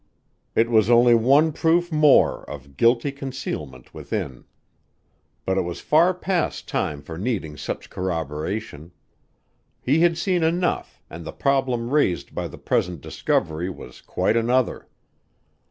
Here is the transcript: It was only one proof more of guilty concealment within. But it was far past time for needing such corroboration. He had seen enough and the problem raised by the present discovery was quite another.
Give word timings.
It 0.55 0.67
was 0.67 0.89
only 0.89 1.13
one 1.13 1.51
proof 1.51 1.91
more 1.91 2.43
of 2.49 2.75
guilty 2.75 3.11
concealment 3.11 3.93
within. 3.93 4.45
But 5.45 5.59
it 5.59 5.61
was 5.61 5.79
far 5.79 6.11
past 6.15 6.67
time 6.67 7.03
for 7.03 7.19
needing 7.19 7.55
such 7.55 7.91
corroboration. 7.91 8.93
He 9.79 9.99
had 9.99 10.17
seen 10.17 10.41
enough 10.41 11.03
and 11.07 11.23
the 11.23 11.31
problem 11.31 11.91
raised 11.91 12.33
by 12.33 12.47
the 12.47 12.57
present 12.57 13.01
discovery 13.01 13.69
was 13.69 14.01
quite 14.01 14.35
another. 14.35 14.87